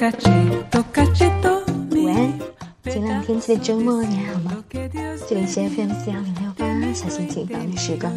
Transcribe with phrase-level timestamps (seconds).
[0.00, 0.12] 晚
[2.14, 2.38] 安，
[2.84, 4.64] 晴朗天气的周末你还好吗？
[5.28, 8.12] 这里是 FM 四幺零六八，小心情房的时光。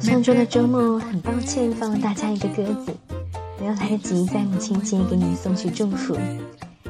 [0.00, 2.96] 上周的周末，很抱歉放了大家一个鸽子，
[3.60, 6.16] 没有来得及在母亲节给你们送去祝福。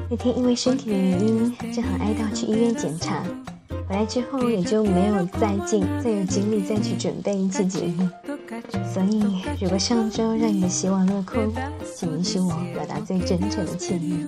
[0.09, 3.48] 那天因为身体的原因，正好挨到去医院检查，回
[3.89, 8.07] 来之后也就没有再进，再有精力再去准备一期节目。
[8.93, 9.19] 所以，
[9.59, 11.51] 如果上周让你的希望落空，
[11.95, 14.25] 请允许我表达最真诚的歉意。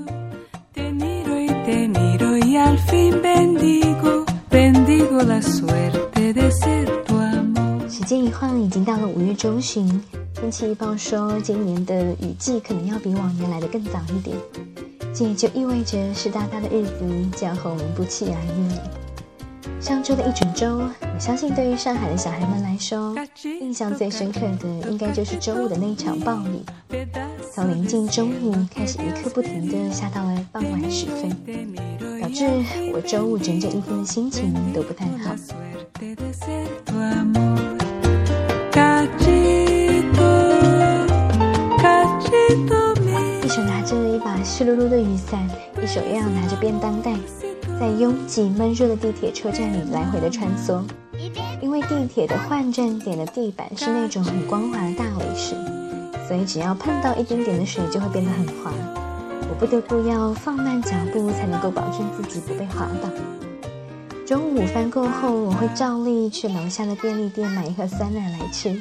[7.87, 9.87] 时间一晃，已经到了五月中旬，
[10.33, 14.35] 天气预报说今年的雨季可能要比往年来的更早一点。
[15.13, 17.05] 这也就意味着湿哒哒的日子
[17.35, 19.10] 将和我们不期而遇。
[19.79, 23.15] 上周的一整周，我相信对于上海的小孩们来说，
[23.59, 26.61] 印象最深刻的应该就是周五的那一场暴雨，
[27.53, 31.29] 从临近中午开始一刻不停的下到了傍晚时分，
[32.21, 32.45] 导致
[32.93, 35.35] 我周五整整一天的心情都不太好。
[43.43, 45.45] 一手拿着一把湿漉漉的雨伞，
[45.81, 47.13] 一手又要拿着便当袋，
[47.81, 50.83] 在拥挤闷热的地铁车站里来回的穿梭。
[51.59, 55.55] 因为地铁的换站点的地板是那种很光滑的大理石，
[56.27, 58.71] 所以只要碰到一丁点的水就会变得很滑。
[59.49, 63.09] 我不得不要放慢脚步，才能够保证自己不被滑倒。
[64.27, 68.79] 中午午饭过后，我会照例去楼下的便利店买一盒酸奶来吃，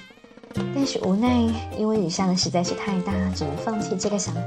[0.74, 1.40] 但是无奈
[1.78, 4.42] 因为雨下的实在是太大，只能放弃这个想法。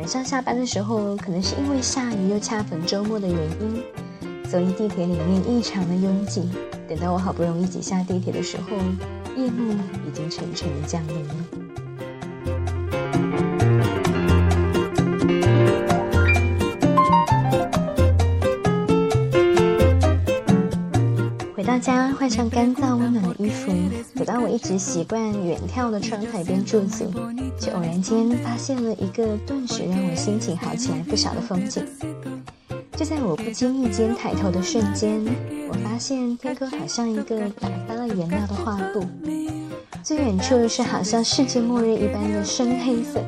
[0.00, 3.82] 晚上下班的时候，可能是因为下雨又恰逢周末的原因，
[4.50, 6.48] 所以地铁里面异常的拥挤。
[6.88, 8.78] 等到我好不容易挤下地铁的时候，
[9.36, 9.74] 夜幕
[10.08, 11.34] 已经沉沉的降临了。
[21.80, 23.72] 家，换上干燥温暖的衣服，
[24.14, 27.10] 走到我一直习惯远眺的窗台边驻足。
[27.58, 31.84] 却偶然间发现了一个顿时让我心情好起来不少的风景。
[32.96, 35.24] 就在我不经意间抬头的瞬间，
[35.68, 39.04] 我发现天空好像一个打翻了颜料的画布，
[40.02, 43.22] 最远处是好像世界末日一般的深黑色，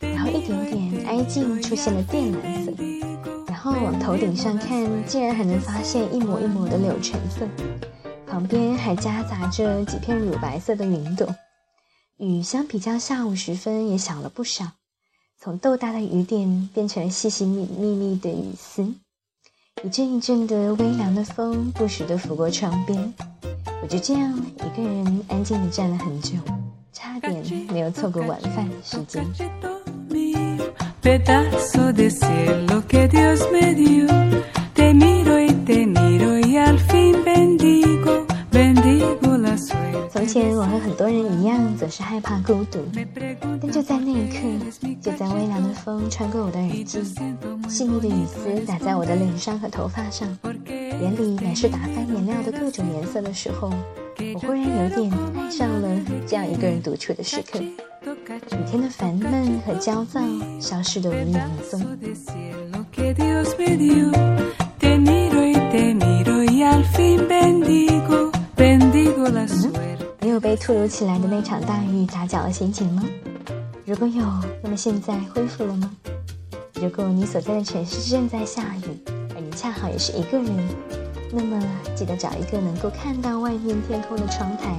[0.00, 2.57] 然后一点点挨近出现了靛蓝色，
[3.72, 7.46] 往头顶上看，竟然还能发现一抹一抹的柳橙色，
[8.26, 11.34] 旁边还夹杂着几片乳白色的云朵。
[12.16, 14.72] 雨相比较下午时分也小了不少，
[15.40, 18.94] 从豆大的雨点变成了细细密密密的雨丝。
[19.84, 23.14] 一阵一阵的微凉的风不时地拂过窗边，
[23.80, 26.34] 我就这样一个人安静地站了很久，
[26.92, 29.24] 差点没有错过晚饭时间。
[40.10, 42.80] 从前我和很多人一样，总是害怕孤独，
[43.42, 44.38] 但就在那一刻，
[45.00, 47.02] 就在微凉的风穿过我的耳际，
[47.70, 50.28] 细腻的雨丝打在我的脸上和头发上，
[50.66, 53.72] 眼里满是打翻颜料的各种颜色的时候，
[54.34, 55.88] 我忽然有点爱上了
[56.26, 57.60] 这样一个人独处的时刻。
[58.36, 60.20] 雨天的烦闷和焦躁
[60.60, 61.80] 消失得无影无踪。
[70.20, 73.02] 你有被突如其来的那场大雨打搅了心情吗？
[73.86, 74.22] 如果有，
[74.62, 75.90] 那么现在恢复了吗？
[76.74, 80.54] 如果你所在的城市正在下雨，而你恰好也是一个人，
[81.32, 81.58] 那么
[81.94, 84.76] 记得找一个能够看到外面天空的窗台，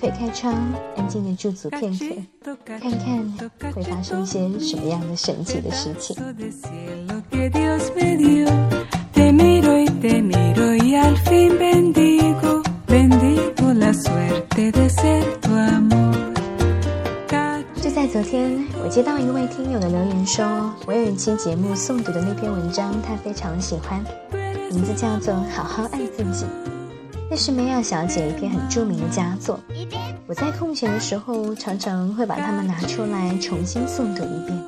[0.00, 0.54] 推开窗，
[0.96, 6.16] 安静的驻足片刻，看看会发生一些什么样的神奇的事情。
[17.80, 24.04] 就在昨天，我接到一位听友的留言，说我有一期节目诵读的那篇文章，他非常喜欢，
[24.70, 26.44] 名字叫做《好好爱自己》，
[27.30, 29.58] 那是梅亚小姐一篇很著名的佳作。
[30.28, 34.62] 我在空闲的时候，常常会把它们拿出来重新诵读一遍。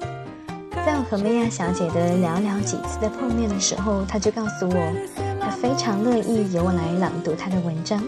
[0.87, 4.93] 在我和梅亚小姐的寥寥几次的碰面的时候，她就告诉我。
[5.39, 8.03] 她非常乐意由我来朗读她的文章，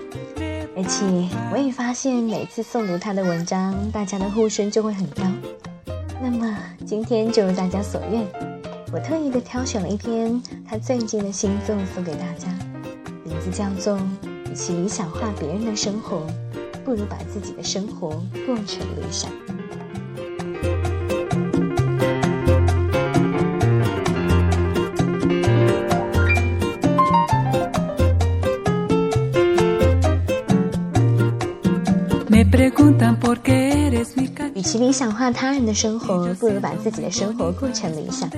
[0.74, 1.04] 而且
[1.52, 5.24] 我也发现每次诵读她的文章，大家的呼声就会很高。
[6.22, 6.56] 那么
[6.86, 8.26] 今天就如大家所愿，
[8.90, 12.48] 我特意的挑选了一篇她最近的新作送给大家，
[13.22, 13.98] 名字叫做
[14.50, 16.26] 《与其理想化别人的生活，
[16.84, 18.08] 不如把自己的生活
[18.46, 19.30] 过成理想。
[34.54, 38.30] 与其理想化他人的生活，不如把自己的生活过成理想。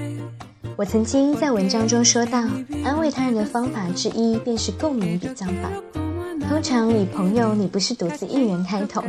[0.77, 2.39] 我曾经在文章中说到，
[2.85, 6.04] 安慰他人的方法之一便是共鸣比较法。
[6.49, 9.03] 通常以朋友你不是独自一人开头，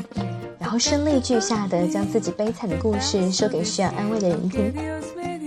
[0.59, 4.73] 然后声泪俱下的将自己悲惨的故事说给需要安慰的人听，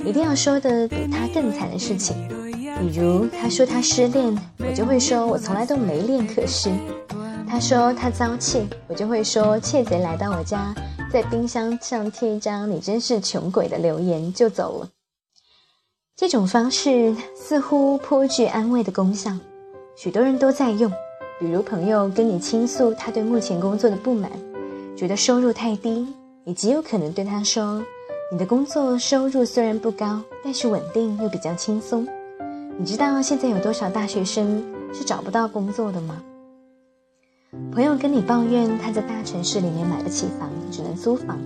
[0.04, 2.16] 一定要说的比他更惨的事情。
[2.80, 6.70] 比如他说他失恋，我就会说我从来都没恋可失。
[7.48, 10.74] 他说他遭窃，我就会说窃贼来到我家，
[11.10, 14.88] 在冰箱上贴一张“你真是穷鬼”的留言就走了。
[16.14, 19.32] 这种方式似乎颇具安慰的功效，
[19.96, 20.92] 许多人都在用。
[21.40, 24.28] 比如朋友跟你倾诉他对目前工作的不满，
[24.96, 26.04] 觉得收入太低，
[26.42, 27.80] 你极有可能对他说
[28.32, 32.04] ：“你的工作收入虽然不高，但是稳定又比较轻松。
[32.76, 34.60] 你知道现在有多少大学生
[34.92, 36.20] 是找不到工作的吗？”
[37.72, 41.38] 朋友跟你抱怨他在大城市里面买不起房，只能租房，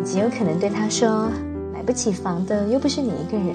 [0.00, 1.30] 你极有可能对他说
[1.70, 3.54] ：“买不起房的又不是你一个人，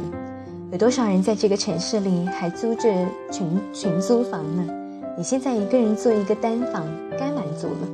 [0.72, 2.84] 有多少人在这个城市里还租着
[3.31, 4.82] 群群租房呢？
[5.15, 6.86] 你现在一个人做一个单房，
[7.18, 7.88] 该满足了。”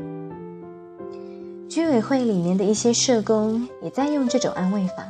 [1.69, 5.06] 居委会里面的一些社工也在用这种安慰法：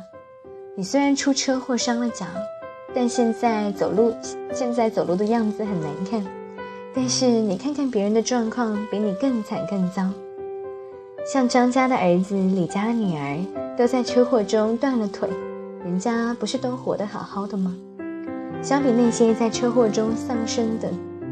[0.76, 2.26] 你虽然出车祸伤了脚，
[2.94, 4.12] 但现在走路
[4.52, 6.22] 现在走路的样子很难看。
[6.94, 10.02] 但是你看看别人的状况，比你更惨更糟。
[11.24, 13.38] 像张家的儿子、李家的女儿，
[13.78, 15.28] 都在车祸中断了腿，
[15.84, 17.74] 人家不是都活得好好的吗？
[18.60, 20.90] 相比那些在车祸中丧生的，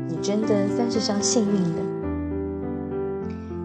[0.09, 1.81] 你真的算是上幸运的。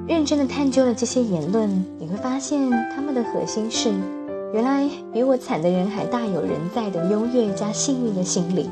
[0.06, 3.94] 认真的探究了这些言论，你会发现他们的核心是：
[4.54, 8.70] 原来比我惨的人还大有人在的优越加幸运的心理。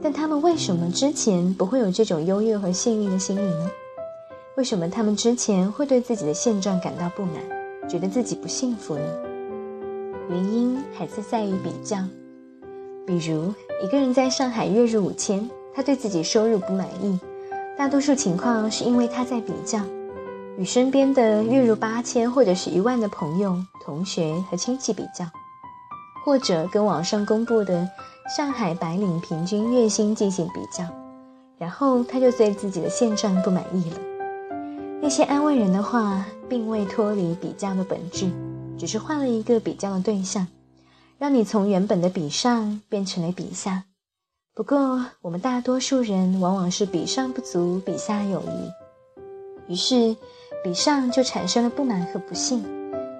[0.00, 3.70] 但他们为什么之前不会有这种优越和幸运的心理呢？
[4.56, 7.34] 为什么他们之前会对自己的现状感到不满，
[7.88, 9.02] 觉得自己不幸福呢？
[10.30, 11.96] 原因还是在于比较。
[13.06, 17.18] 比如一个人在上海月入五千，他对自己收入不满意，
[17.76, 19.80] 大多数情况是因为他在比较，
[20.56, 25.24] 与身边的月入八千或者是一万的朋友、同学和亲戚比较，
[26.24, 27.88] 或者跟网上公布的。
[28.36, 30.84] 上海白领平均月薪进行比较，
[31.56, 33.96] 然后他就对自己的现状不满意了。
[35.00, 38.30] 那些安慰人的话，并未脱离比较的本质，
[38.76, 40.46] 只是换了一个比较的对象，
[41.16, 43.84] 让你从原本的比上变成了比下。
[44.58, 50.16] 不过，我们大多数人往往是比上不足，比下有余，于是
[50.64, 52.64] 比上就产生了不满和不幸，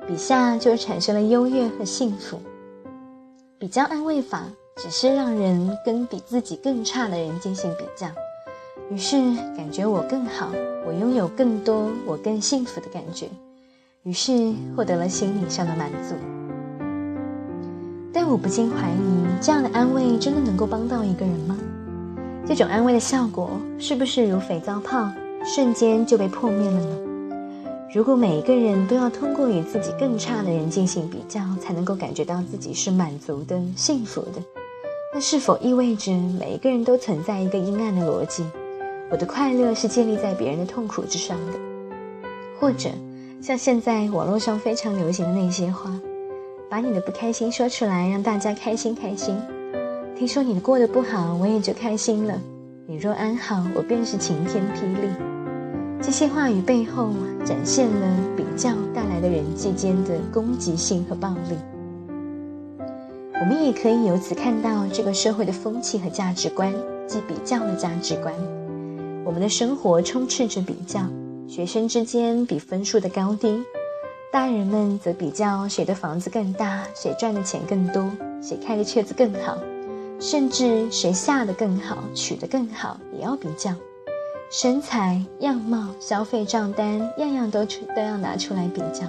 [0.05, 2.41] 比下就产生了优越和幸福。
[3.57, 4.47] 比较安慰法。
[4.77, 8.07] 只是让人跟比自己更差的人进行比较，
[8.91, 9.17] 于是
[9.57, 10.51] 感觉我更好，
[10.87, 13.29] 我拥有更多，我更幸福的感觉，
[14.05, 16.15] 于是获得了心理上的满足。
[18.13, 21.57] 但我不禁怀疑，这样的安慰真的能够帮到一个人吗？
[22.47, 25.09] 这种安慰的效果是不是如肥皂泡，
[25.45, 26.99] 瞬间就被破灭了呢？
[27.95, 34.43] 如果每一个人都要通过与自己更差的人进行比较，才能够感觉到自己是满足的、幸福的？
[35.13, 38.45] 那是否意味着每一个人都存在一个阴暗的逻辑？
[39.11, 41.53] 我的快乐是建立在别人的痛苦之上的，
[42.61, 42.91] 或者
[43.41, 45.91] 像现在网络上非常流行的那些话，
[46.71, 49.35] 把你的不开心说出来，让大家开心开心。
[50.17, 52.39] 听说你过得不好，我也就开心了。
[52.87, 55.09] 你若安好，我便是晴天霹雳。
[56.03, 57.11] 这些话语背后
[57.45, 61.57] 展现了比较带来的人际间的攻击性和暴力。
[63.41, 66.73] 我们也可以由此看到这个社会的风气和价值观，
[67.07, 68.35] 即比较的价值观。
[69.25, 71.01] 我们的生活充斥着比较，
[71.47, 73.63] 学生之间比分数的高低，
[74.39, 78.09] 大人们则比较谁的房子更大，谁赚的钱更多，
[78.41, 79.59] 谁开的车子更好，
[80.21, 83.75] 甚至谁下的更好，娶的更好，也要比较。
[84.49, 89.09] 身材、样貌、消费账单，样样都出都要拿出来比较。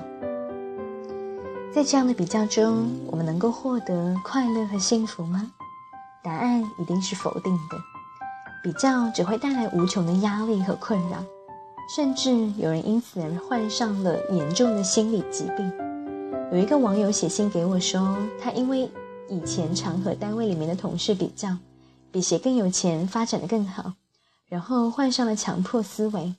[1.72, 5.52] 在这样的比较中，我们能够获得快乐和幸福吗？
[6.24, 7.78] 答案一定是否定的。
[8.64, 11.24] 比较只会带来无穷的压力和困扰，
[11.96, 15.74] 甚至有人因此而患上了严重的心理疾病。
[16.51, 18.88] 有一个网友写信给我说，他因为
[19.27, 21.58] 以前常和单位里面的同事比较，
[22.12, 23.93] 比谁更有钱、发展的更好，
[24.48, 26.36] 然后患上了强迫思维，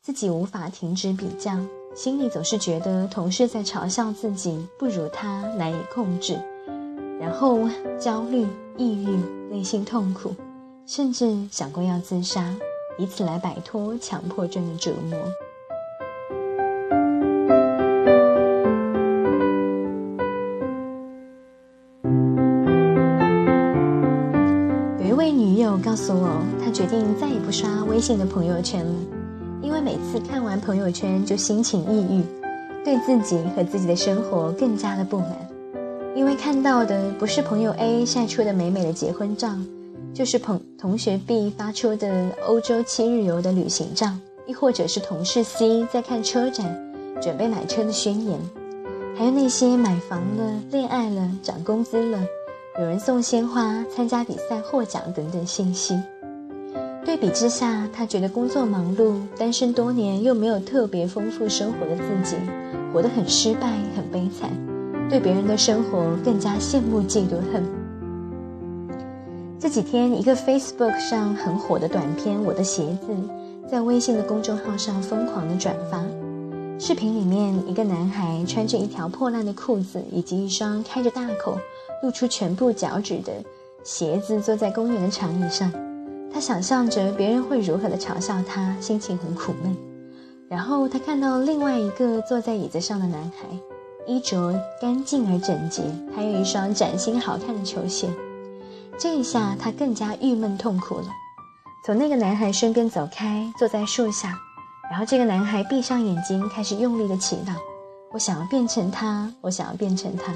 [0.00, 1.58] 自己无法停止比较，
[1.96, 6.38] 心里总是觉得同事在嘲笑自己不如他，难以控制，
[7.18, 7.58] 然后
[7.98, 8.46] 焦虑、
[8.76, 9.18] 抑郁、
[9.50, 10.32] 内心痛苦，
[10.86, 12.54] 甚至想过要自杀，
[12.98, 15.18] 以此来摆脱强迫症的折磨。
[25.00, 28.92] 有一位女友告诉我，她决定再也不刷微信的朋友圈了。
[29.60, 32.22] 因为每次看完朋友圈就心情抑郁，
[32.84, 35.28] 对自己和自己的生活更加的不满。
[36.14, 39.48] 因为看到的不是朋友 A 晒出的美美的结婚照，
[40.14, 44.08] 就是朋同学 B 发出的欧洲七日游的旅行照，
[44.46, 46.72] 亦或者是同事 C 在看车展
[47.20, 48.38] 准备买车的宣言，
[49.16, 52.24] 还有那些买房了、恋爱了、涨工资了、
[52.78, 56.00] 有人送鲜花、参加比赛获奖等等信息。
[57.04, 62.36] 对比之下，他觉得工作忙碌、单身多年又没有特别丰富生活的自己，
[62.92, 64.48] 活得很失败、很悲惨，
[65.10, 67.83] 对别人的生活更加羡慕、嫉妒、恨。
[69.64, 73.12] 这几天，一个 Facebook 上很火的短片《我的鞋子》
[73.66, 76.04] 在微信的公众号上疯狂的转发。
[76.78, 81.56] 视频里面，一个男孩穿着一条破烂的裤子以及一双开着大口、
[82.02, 83.32] 露出全部脚趾的
[83.82, 85.72] 鞋子，坐在公园的长椅上。
[86.30, 89.74] 他想象着别人会如何的嘲笑他，心情很苦闷。
[90.46, 93.46] 然后他看到另外一个坐在椅子上的男孩，
[94.06, 95.82] 衣着干净而整洁，
[96.14, 98.10] 还有一双崭新好看的球鞋。
[98.98, 101.08] 这一下他更加郁闷痛苦了。
[101.84, 104.38] 从那个男孩身边走开，坐在树下。
[104.90, 107.54] 然后这个男孩闭上眼睛，开始用力的祈祷
[108.12, 110.32] ：“我想要变成他，我想要变成他。”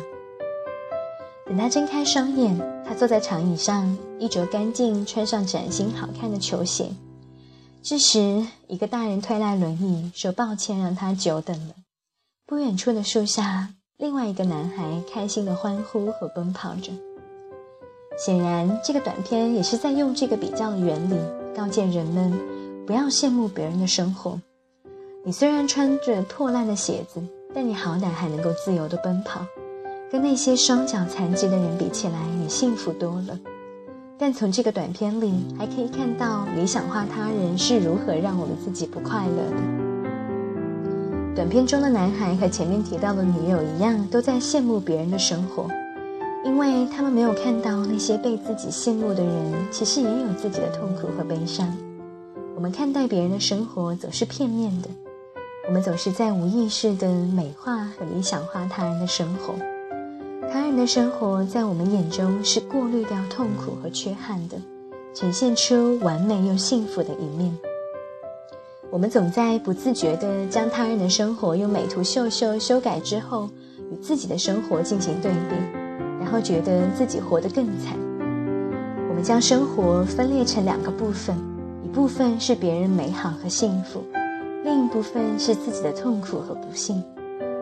[1.46, 6.90] 等他睁开双眼，他坐在长椅上，衣着干净，穿上崭新好看的球鞋。
[7.82, 11.74] 这时，一个大人推来轮椅，说：“抱歉，让他久等了。”
[12.46, 16.92] 不远处的树下，另外一个男孩开心的欢呼和奔跑着。
[18.18, 21.14] 显然，这个短片也是在用这个比较的原理，
[21.56, 22.32] 告诫人们
[22.84, 24.40] 不要羡慕别人的生活。
[25.24, 27.22] 你虽然穿着破烂的鞋子，
[27.54, 29.46] 但你好歹还能够自由的奔跑。
[30.10, 33.38] 跟那些双脚残疾的人比起来，你幸福多了。
[34.18, 39.62] 但从这个短片里，还可以看到理想化他人是如何让我们自己不快乐的。
[41.36, 45.68] 短片中的男孩和前面提到的女友一样，都在羡慕别人的生活，
[46.44, 51.72] 因为他们没有看到那些被自己羡慕的人，其实也有自己的痛苦和悲伤。
[52.54, 54.88] 我们看待别人的生活总是片面的，
[55.66, 59.54] 我们总是在无意识的美化和理想化他人的生活。
[60.50, 64.56] 他人的生活在我们眼中是过滤掉痛苦和缺憾的，
[65.14, 67.56] 呈现出完美又幸福的一面。
[68.90, 73.50] 我们总在不自觉地将他人的生活用美图秀秀修改之后，
[73.92, 75.54] 与自己的生活进行对比，
[76.28, 77.96] 后觉得自己活得更惨。
[79.08, 81.36] 我们将生活分裂成两个部分，
[81.82, 84.04] 一部分是别人美好和幸福，
[84.62, 87.02] 另一部分是自己的痛苦和不幸。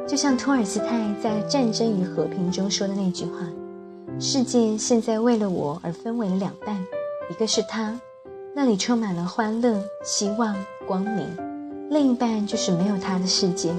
[0.06, 3.32] 就像托尔斯泰在《战争与和平》中说的那句话
[4.20, 6.76] ：“世界现在为了我而分为了两半，
[7.30, 7.98] 一个是他，
[8.54, 10.54] 那里充满了欢乐、希望、
[10.86, 11.26] 光明；
[11.90, 13.72] 另一半就是没有他的世界，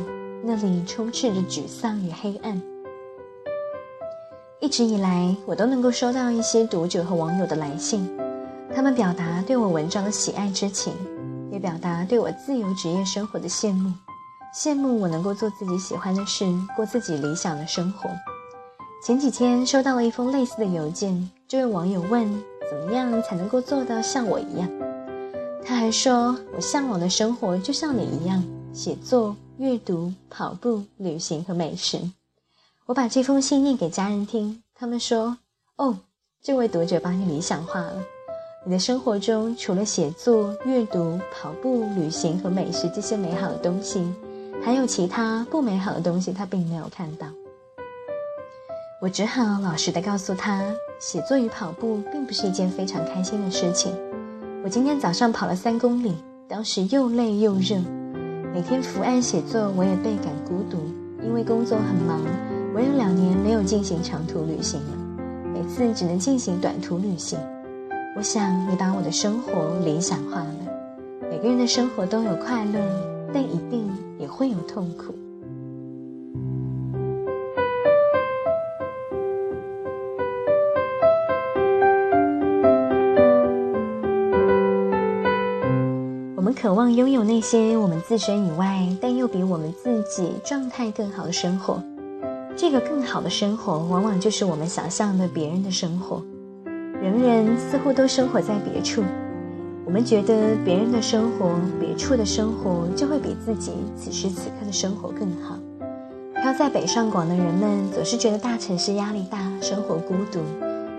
[0.44, 2.62] 那里充斥着沮丧与黑暗。”
[4.60, 8.10] 一直以来，我都能够收到一些读者和网友的来信，
[8.76, 10.92] 他们表达对我文章的喜爱之情，
[11.52, 13.94] 也表达对我自由职业生活的羡慕。
[14.56, 16.44] 羡慕我能够做自己喜欢的事，
[16.76, 18.10] 过自己理想的生活。
[19.06, 22.28] 前几天收到了一封类似的邮件，这位网友问：
[22.68, 24.68] 怎么样才能够做到像我一样？
[25.64, 32.00] 他还说：我向往的生活就像你一样，写作、阅读、跑步、旅行和美食。
[32.88, 35.38] 我把这封信念给家人听，他们说：
[35.76, 35.98] 哦，
[36.42, 38.02] 这位读者把你理想化了。
[38.66, 44.10] 你的生活中除了写作、阅读、跑步、旅行和美食这些美好的东西。
[44.64, 47.28] 还有其他不美好的东西，他并没有看到。
[49.02, 50.64] 我只好老实的告诉他，
[50.98, 53.94] 写作与跑步并不是一件非常开心的事情。
[54.64, 56.16] 我今天早上跑了三公里，
[56.48, 57.76] 当时又累又热。
[58.54, 60.78] 每天伏案写作，我也倍感孤独，
[61.22, 62.22] 因为工作很忙。
[62.78, 64.92] 我有两年没有进行长途旅行了，
[65.52, 67.40] 每次只能进行短途旅行。
[68.16, 70.56] 我想你把我的生活理想化了。
[71.28, 72.80] 每个人的生活都有快乐，
[73.34, 73.90] 但一定。
[74.20, 75.16] 也会有痛苦。
[86.36, 91.82] 我们渴望拥有那些我们自身以外，但又比我们自己状态更好的生活。
[92.58, 96.24] 这个更好的生活，往往就是我们想象的别人的生活。
[97.00, 99.04] 人人似乎都生活在别处，
[99.86, 105.56] 我们觉得别人的生活、别处的生活就会比自己此时此刻的生活更好。
[106.42, 110.40] 飘在北上广的人们总是觉得大城市压力大，生活孤独；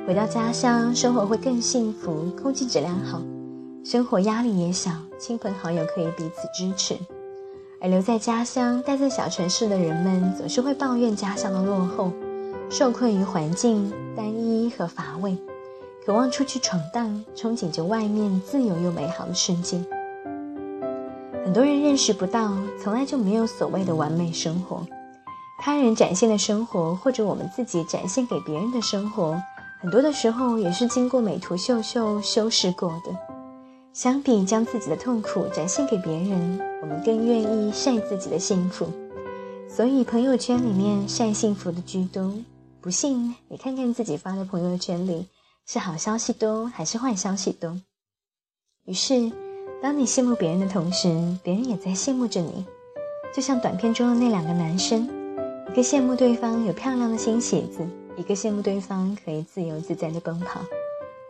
[0.07, 3.21] 回到家乡，生活会更幸福，空气质量好，
[3.85, 4.93] 生活压力也小。
[5.19, 6.95] 亲朋好友可以彼此支持，
[7.80, 12.12] 而留在家乡、待在小城市的人们，总是会抱怨家乡的落后，
[12.68, 15.37] 受困于环境单一和乏味，
[16.04, 19.80] 渴望出去闯荡，憧憬着外面自由又美好的世界。
[21.44, 24.85] 很多人认识不到，从来就没有所谓的完美生活，
[25.61, 29.40] 他人展现的生活，或者我们自己展现给别人的生活，
[29.80, 33.38] 很多的时候也是经过美图秀秀修饰过的。
[33.99, 38.87] 相比将自己的痛苦展现给别人，我们更愿意晒自己的幸福。
[39.69, 42.33] 所以朋友圈里面晒幸福的居多。
[42.81, 45.26] 不信你看看自己发的朋友圈里，
[45.67, 47.76] 是好消息多还是坏消息多？
[48.85, 49.33] 于是，
[49.83, 51.09] 当你羡慕别人的同时，
[51.43, 52.64] 别人也在羡慕着你。
[53.35, 55.09] 就像短片中的那两个男生，
[55.73, 57.85] 一个羡慕对方有漂亮的新鞋子，
[58.17, 60.61] 一个羡慕对方可以自由自在的奔跑。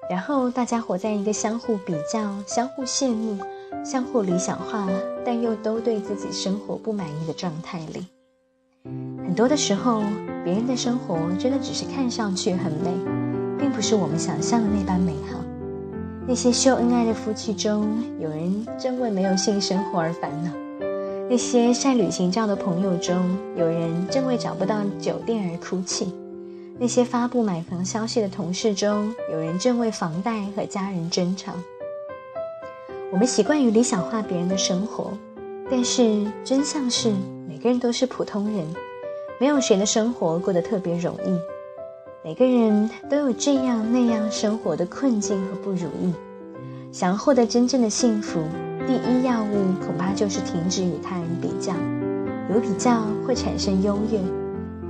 [0.09, 3.37] 然后大家活在一个相互比较、相互羡慕、
[3.85, 4.89] 相互理想化，
[5.25, 8.07] 但又都对自己生活不满意的状态里。
[9.19, 10.03] 很多的时候，
[10.45, 12.91] 别人的生活真的只是看上去很美，
[13.59, 15.39] 并不是我们想象的那般美好。
[16.27, 20.51] 那些秀恩爱的夫妻中，有人正为没有性生活而烦恼；
[21.29, 26.13] 那些晒旅行照的朋友中，有人正为找不到酒店而哭泣。
[26.81, 31.53] 那些发布买房消息的同事中，有人正为房贷和家人争吵。
[33.11, 35.11] 我们习惯于理想化别人的生活，
[35.69, 37.13] 但是真相是，
[37.49, 38.65] 每个人都是普通人，
[39.41, 41.37] 没有谁的生活过得特别容易。
[42.23, 46.15] 每个人都有这样那样生活的困境和不如意。
[46.93, 48.45] 想要获得真正的幸福，
[48.87, 51.75] 第一要务恐怕就是停止与他人比较，
[52.55, 54.21] 有比较会产生优越。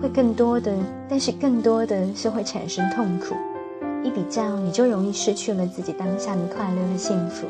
[0.01, 0.73] 会更多的，
[1.09, 3.35] 但是更多的是会产生痛苦。
[4.03, 7.47] 一比较，你就容易失去了自己当下的快乐和幸福。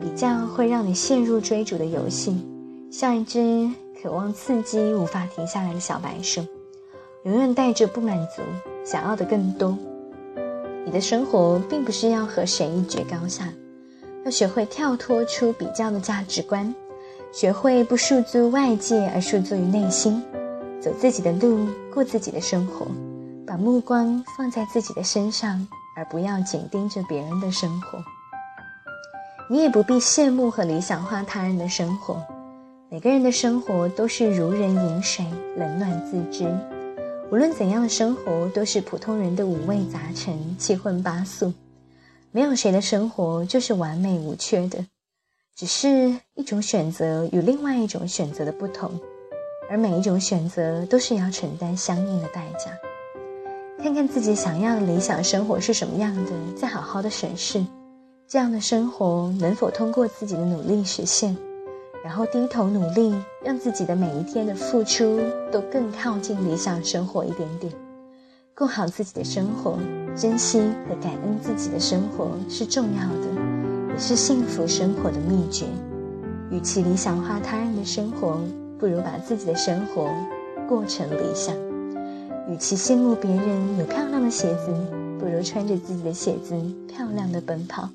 [0.00, 2.46] 比较会让你陷入追逐的游戏，
[2.90, 3.68] 像一只
[4.00, 6.42] 渴望刺激、无法停下来的小白鼠，
[7.24, 8.42] 永远带着不满足，
[8.84, 9.76] 想要的更多。
[10.84, 13.48] 你的生活并不是要和谁一决高下，
[14.24, 16.72] 要学会跳脱出比较的价值观，
[17.32, 20.22] 学会不束缚外界而束缚于内心。
[20.86, 22.86] 走自己的路，过自己的生活，
[23.44, 27.98] 把目光放在自己的身上，而不要紧盯着别人的生活。
[29.50, 32.24] 你也不必羡慕和理想化他人的生活。
[32.88, 36.48] 每个人的生活都是如人饮水，冷暖自知。
[37.32, 41.52] 无论怎样的生活，都是普通人的五味杂陈，七荤八素。
[42.30, 44.86] 没有谁的生活就是完美无缺的，
[45.56, 49.00] 只是一种选择与另外一种选择的不同。
[49.70, 52.70] 而每一种选择都是要承担相应的代价。
[53.82, 57.64] 看看自己想要的理想生活是什么样的，再好好的审视，
[58.26, 61.36] 这样的生活能否通过自己的努力实现，
[62.02, 65.20] 然后低头努力，让自己的每一天的付出
[65.52, 67.72] 都更靠近理想生活一点点，
[68.56, 69.78] 过好自己的生活，
[70.16, 75.66] 珍惜和感恩自己的生活是重要的，也是幸福生活的秘诀。
[76.50, 78.40] 与其理想化他人的生活。
[78.78, 80.10] 不如把自己的生活
[80.68, 81.54] 过成理想。
[82.48, 84.72] 与其羡慕别人有漂亮的鞋子，
[85.18, 86.54] 不如穿着自己的鞋子
[86.86, 87.88] 漂亮的奔跑。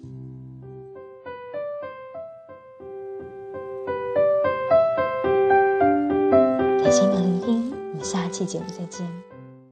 [6.84, 9.31] 感谢您的聆听，我们下期节目再见。